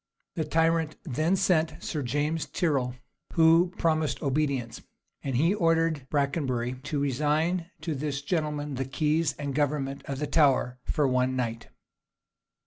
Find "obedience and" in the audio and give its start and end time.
4.23-5.35